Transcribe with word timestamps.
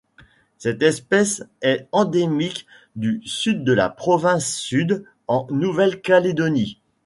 Cette 0.57 0.81
espèce 0.81 1.43
est 1.61 1.87
endémique 1.91 2.65
du 2.95 3.21
Sud 3.23 3.63
de 3.63 3.71
la 3.71 3.87
province 3.87 4.55
Sud 4.55 5.05
en 5.27 5.45
Nouvelle-Calédonie. 5.51 6.79